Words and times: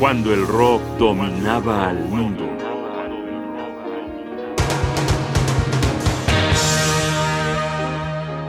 cuando 0.00 0.32
el 0.32 0.46
rock 0.46 0.80
dominaba 0.98 1.90
al 1.90 1.98
mundo. 2.06 2.48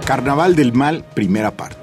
Carnaval 0.06 0.56
del 0.56 0.72
Mal, 0.72 1.04
primera 1.14 1.52
parte. 1.52 1.76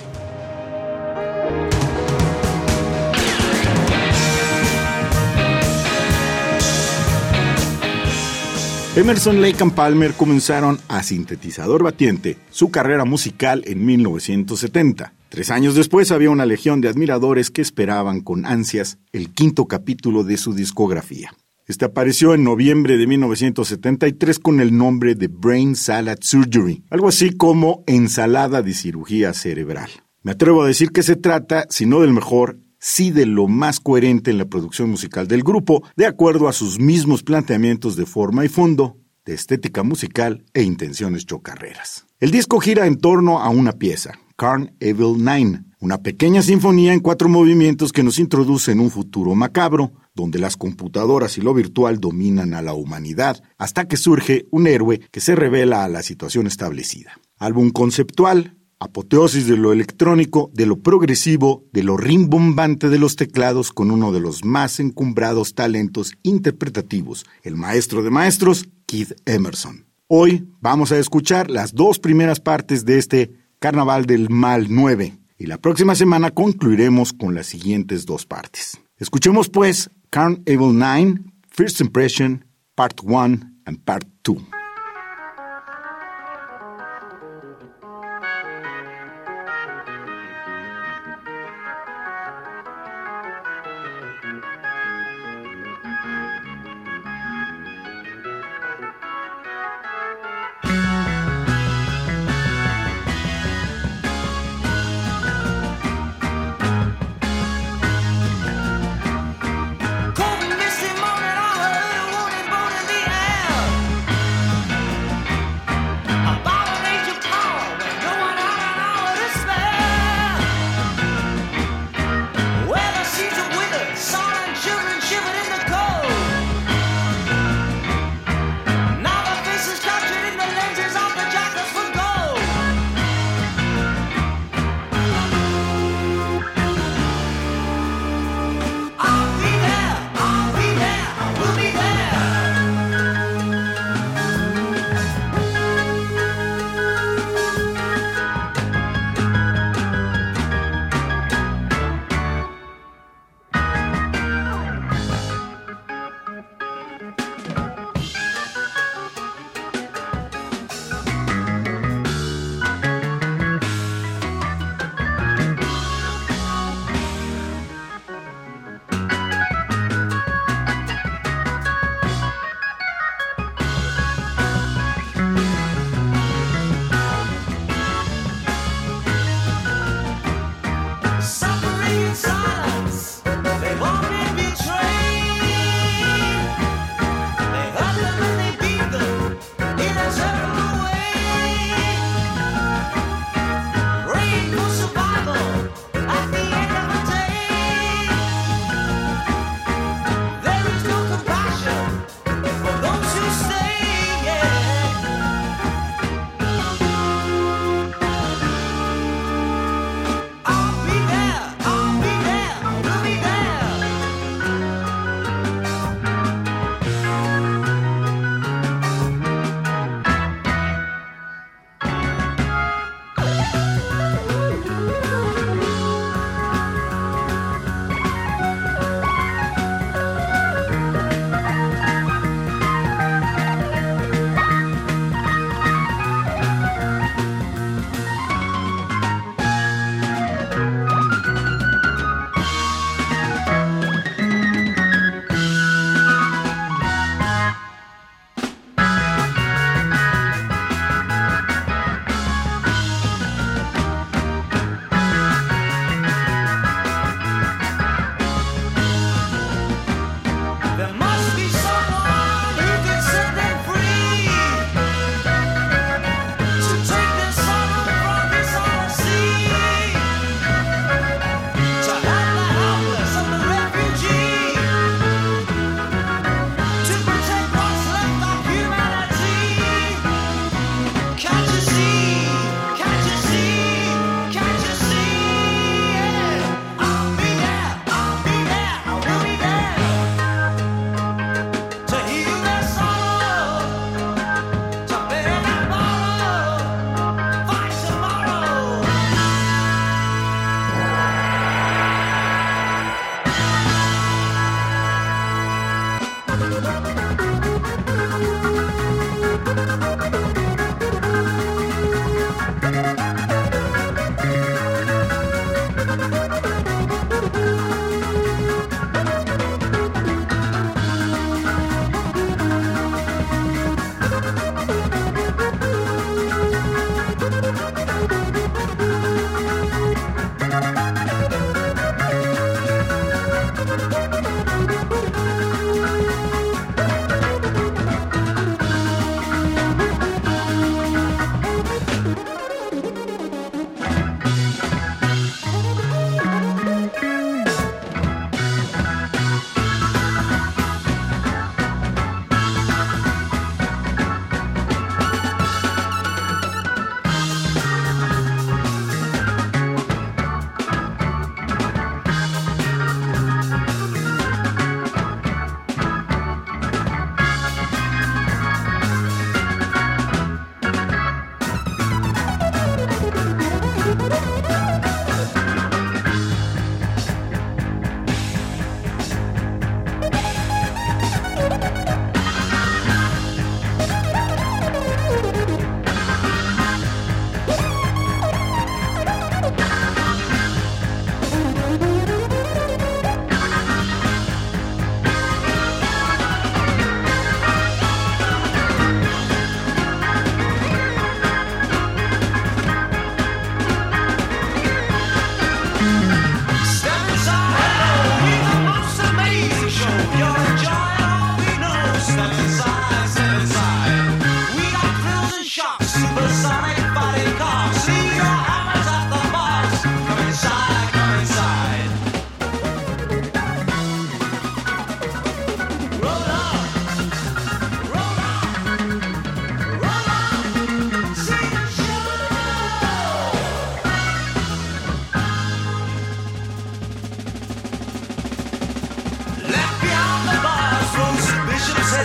Emerson, 8.97 9.43
Lake 9.43 9.63
and 9.63 9.75
Palmer 9.75 10.15
comenzaron 10.15 10.81
a 10.89 11.03
sintetizador 11.03 11.83
batiente 11.83 12.39
su 12.49 12.71
carrera 12.71 13.05
musical 13.05 13.63
en 13.67 13.85
1970. 13.85 15.18
Tres 15.29 15.51
años 15.51 15.75
después 15.75 16.11
había 16.11 16.31
una 16.31 16.47
legión 16.47 16.81
de 16.81 16.89
admiradores 16.89 17.51
que 17.51 17.61
esperaban 17.61 18.21
con 18.21 18.47
ansias 18.47 18.99
el 19.13 19.31
quinto 19.35 19.67
capítulo 19.67 20.25
de 20.25 20.39
su 20.39 20.55
discografía. 20.55 21.31
Este 21.67 21.85
apareció 21.85 22.33
en 22.33 22.45
noviembre 22.45 22.97
de 22.97 23.07
1973 23.07 24.39
con 24.39 24.61
el 24.61 24.75
nombre 24.75 25.15
de 25.15 25.29
Brain 25.29 25.77
Salad 25.77 26.17
Surgery, 26.23 26.83
algo 26.89 27.09
así 27.09 27.37
como 27.37 27.85
ensalada 27.87 28.63
de 28.63 28.73
cirugía 28.73 29.35
cerebral. 29.35 29.91
Me 30.23 30.33
atrevo 30.33 30.63
a 30.63 30.67
decir 30.67 30.93
que 30.93 31.03
se 31.03 31.15
trata, 31.15 31.67
si 31.69 31.85
no 31.85 32.01
del 32.01 32.15
mejor, 32.15 32.59
sí 32.79 33.11
de 33.11 33.27
lo 33.27 33.49
más 33.49 33.81
coherente 33.81 34.31
en 34.31 34.39
la 34.39 34.47
producción 34.47 34.89
musical 34.89 35.29
del 35.29 35.43
grupo, 35.43 35.83
de 35.95 36.07
acuerdo 36.07 36.49
a 36.49 36.55
sus 36.55 36.79
mismos 36.79 37.23
planteamientos 37.23 37.97
de 37.97 38.07
forma 38.07 38.47
y 38.47 38.49
fondo, 38.49 38.97
de 39.27 39.35
estética 39.35 39.83
musical 39.83 40.47
e 40.55 40.63
intenciones 40.63 41.27
chocarreras. 41.27 42.07
El 42.19 42.31
disco 42.31 42.61
gira 42.61 42.87
en 42.87 42.97
torno 42.97 43.41
a 43.41 43.51
una 43.51 43.73
pieza, 43.73 44.19
Carn 44.39 44.73
Evil 44.79 45.17
Nine, 45.19 45.65
una 45.81 45.99
pequeña 45.99 46.43
sinfonía 46.43 46.93
en 46.93 47.01
cuatro 47.01 47.29
movimientos 47.29 47.93
que 47.93 48.05
nos 48.05 48.21
introduce 48.21 48.71
en 48.71 48.79
un 48.79 48.89
futuro 48.89 49.35
macabro, 49.35 49.91
donde 50.15 50.39
las 50.39 50.57
computadoras 50.57 51.39
y 51.39 51.41
lo 51.41 51.53
virtual 51.55 51.99
dominan 51.99 52.55
a 52.55 52.63
la 52.63 52.73
humanidad, 52.73 53.43
hasta 53.59 53.89
que 53.89 53.97
surge 53.97 54.47
un 54.53 54.69
héroe 54.69 55.01
que 55.11 55.19
se 55.19 55.35
revela 55.35 55.83
a 55.83 55.89
la 55.89 56.05
situación 56.05 56.47
establecida. 56.47 57.19
Álbum 57.37 57.71
conceptual, 57.71 58.57
apoteosis 58.79 59.49
de 59.49 59.57
lo 59.57 59.73
electrónico, 59.73 60.53
de 60.55 60.67
lo 60.67 60.79
progresivo, 60.83 61.65
de 61.73 61.83
lo 61.83 61.97
rimbombante 61.97 62.91
de 62.91 62.99
los 63.01 63.17
teclados 63.17 63.73
con 63.73 63.91
uno 63.91 64.13
de 64.13 64.21
los 64.21 64.45
más 64.45 64.79
encumbrados 64.79 65.57
talentos 65.57 66.13
interpretativos, 66.23 67.27
el 67.43 67.57
maestro 67.57 68.05
de 68.05 68.11
maestros, 68.11 68.69
Keith 68.87 69.15
Emerson. 69.27 69.87
Hoy 70.07 70.49
vamos 70.61 70.93
a 70.93 70.99
escuchar 70.99 71.51
las 71.51 71.75
dos 71.75 71.99
primeras 71.99 72.39
partes 72.39 72.85
de 72.85 72.99
este 72.99 73.48
Carnaval 73.59 74.07
del 74.07 74.31
Mal 74.31 74.67
9 74.71 75.19
y 75.37 75.47
la 75.47 75.59
próxima 75.59 75.95
semana 75.95 76.31
concluiremos 76.31 77.13
con 77.13 77.35
las 77.35 77.47
siguientes 77.47 78.07
dos 78.07 78.25
partes. 78.25 78.81
Escuchemos 78.99 79.49
pues 79.49 79.91
Carn 80.11 80.43
Evil 80.47 80.79
9, 80.79 81.21
First 81.49 81.81
Impression, 81.81 82.45
Part 82.75 83.01
1 83.03 83.41
and 83.65 83.85
Part 83.85 84.07
2. 84.23 84.58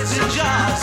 jobs. 0.06 0.82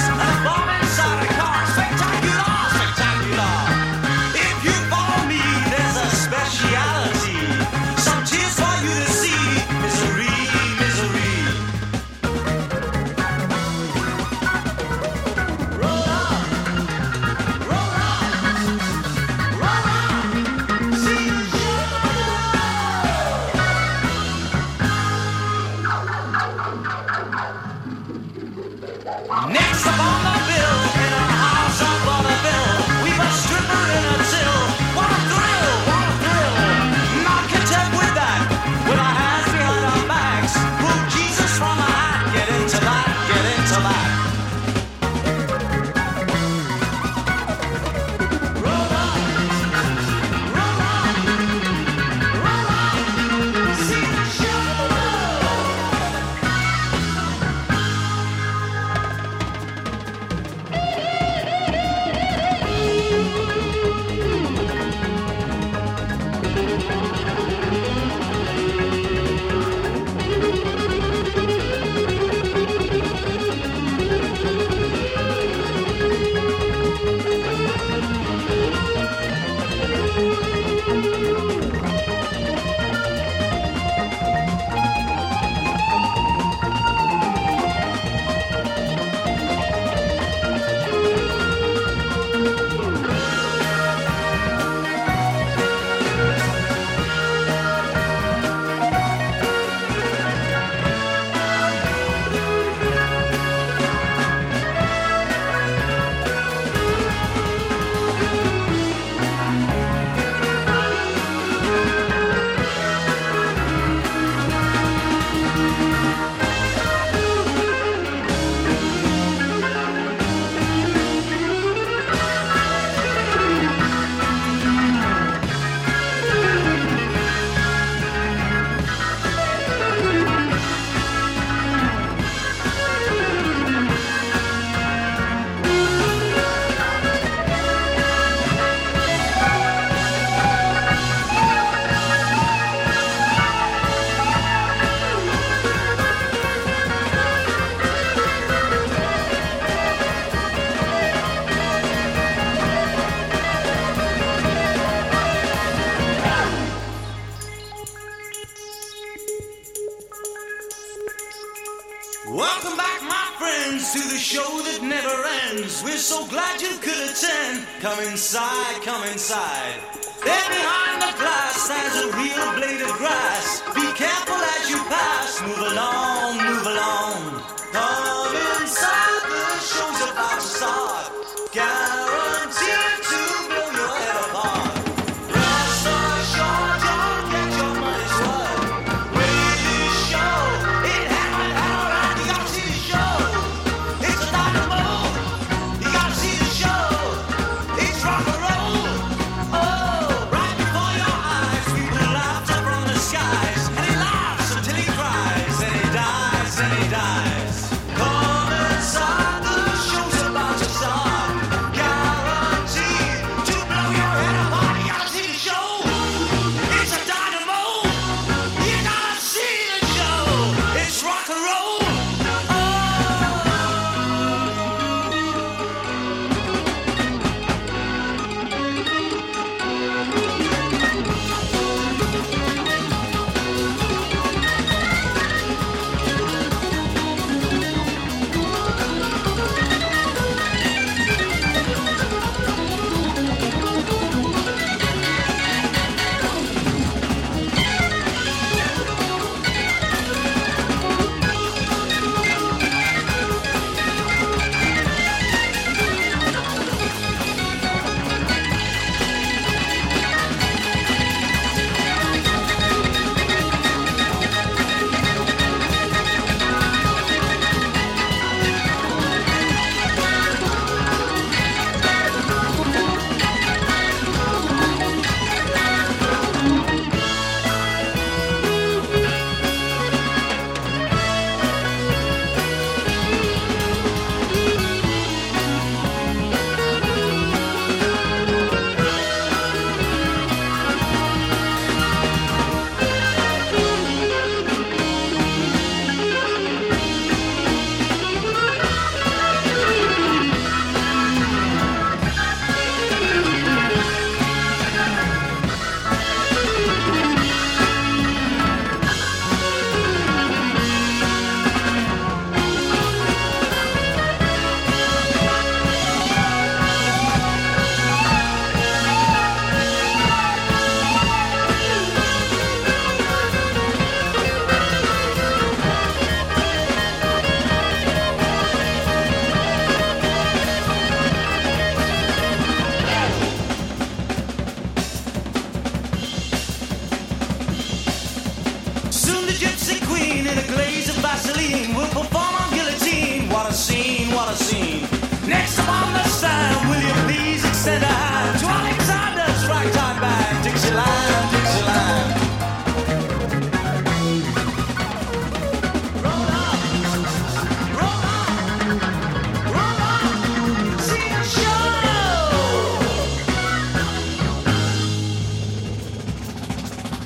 Welcome 162.29 162.77
back, 162.77 163.01
my 163.03 163.33
friends, 163.39 163.95
to 163.95 163.99
the 163.99 164.19
show 164.19 164.43
that 164.43 164.83
never 164.83 165.25
ends. 165.49 165.83
We're 165.83 165.97
so 165.97 166.27
glad 166.27 166.61
you 166.61 166.77
could 166.77 167.09
attend. 167.09 167.67
Come 167.81 167.99
inside, 168.01 168.83
come 168.83 169.03
inside. 169.09 169.81
There 170.23 170.49
behind 170.53 171.01
the 171.01 171.17
glass 171.17 171.57
stands 171.57 171.97
a 171.97 172.13
real 172.21 172.53
blade 172.61 172.83
of 172.83 172.93
grass. 172.99 173.63
Be 173.75 173.89
careful 173.97 174.37
as 174.37 174.69
you 174.69 174.77
pass, 174.85 175.41
move 175.41 175.73
along. 175.73 176.10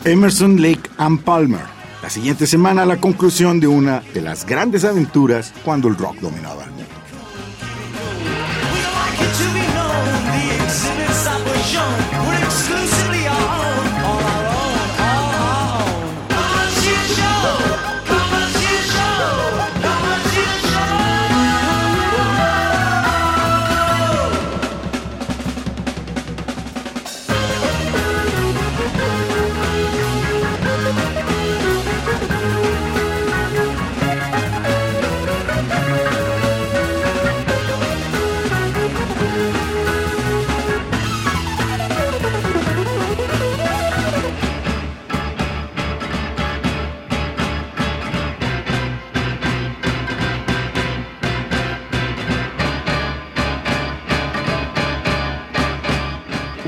Emerson, 0.06 0.60
Lake 0.60 0.90
and 0.98 1.22
Palmer. 1.22 1.64
La 2.02 2.10
siguiente 2.10 2.46
semana 2.46 2.84
la 2.84 2.98
conclusión 2.98 3.58
de 3.58 3.66
una 3.66 4.02
de 4.12 4.20
las 4.20 4.44
grandes 4.44 4.84
aventuras 4.84 5.54
cuando 5.64 5.88
el 5.88 5.96
rock 5.96 6.16
dominaba 6.20 6.66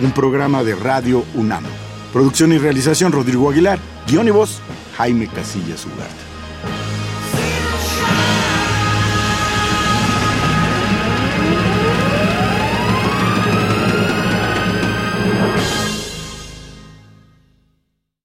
un 0.03 0.13
programa 0.13 0.63
de 0.63 0.75
Radio 0.75 1.25
UNAM. 1.35 1.65
Producción 2.13 2.53
y 2.53 2.59
realización 2.59 3.13
Rodrigo 3.13 3.51
Aguilar, 3.51 3.79
guion 4.07 4.29
y 4.29 4.31
voz 4.31 4.61
Jaime 4.97 5.29
Casillas 5.29 5.87
Ugarte. 5.87 6.36